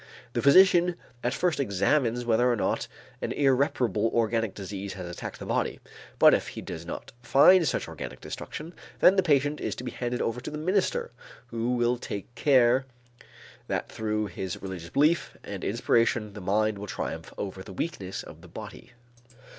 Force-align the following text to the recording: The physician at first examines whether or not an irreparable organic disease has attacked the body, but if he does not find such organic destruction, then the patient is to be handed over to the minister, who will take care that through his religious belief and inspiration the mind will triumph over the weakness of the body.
The 0.33 0.41
physician 0.41 0.95
at 1.23 1.35
first 1.35 1.59
examines 1.59 2.25
whether 2.25 2.51
or 2.51 2.55
not 2.55 2.87
an 3.21 3.31
irreparable 3.33 4.09
organic 4.15 4.55
disease 4.55 4.93
has 4.93 5.07
attacked 5.07 5.37
the 5.37 5.45
body, 5.45 5.79
but 6.17 6.33
if 6.33 6.47
he 6.47 6.61
does 6.61 6.87
not 6.87 7.11
find 7.21 7.67
such 7.67 7.87
organic 7.87 8.19
destruction, 8.19 8.73
then 8.97 9.15
the 9.15 9.21
patient 9.21 9.61
is 9.61 9.75
to 9.75 9.83
be 9.83 9.91
handed 9.91 10.19
over 10.19 10.41
to 10.41 10.49
the 10.49 10.57
minister, 10.57 11.11
who 11.51 11.73
will 11.75 11.97
take 11.99 12.33
care 12.33 12.87
that 13.67 13.89
through 13.89 14.25
his 14.25 14.59
religious 14.59 14.89
belief 14.89 15.37
and 15.43 15.63
inspiration 15.63 16.33
the 16.33 16.41
mind 16.41 16.79
will 16.79 16.87
triumph 16.87 17.31
over 17.37 17.61
the 17.61 17.71
weakness 17.71 18.23
of 18.23 18.41
the 18.41 18.47
body. 18.47 18.93